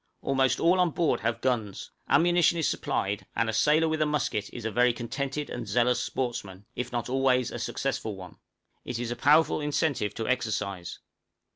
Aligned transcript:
Almost 0.23 0.59
all 0.59 0.79
on 0.79 0.89
board 0.89 1.19
have 1.19 1.41
guns; 1.41 1.91
ammunition 2.09 2.57
is 2.57 2.67
supplied, 2.67 3.27
and 3.35 3.47
a 3.47 3.53
sailor 3.53 3.87
with 3.87 4.01
a 4.01 4.05
musket 4.07 4.51
is 4.51 4.65
a 4.65 4.71
very 4.71 4.93
contented 4.93 5.47
and 5.51 5.67
zealous 5.67 5.99
sportsman, 6.01 6.65
if 6.75 6.91
not 6.91 7.07
always 7.07 7.51
a 7.51 7.59
successful 7.59 8.15
one; 8.15 8.37
it 8.83 8.97
is 8.97 9.11
a 9.11 9.15
powerful 9.15 9.61
incentive 9.61 10.15
to 10.15 10.27
exercise. 10.27 10.97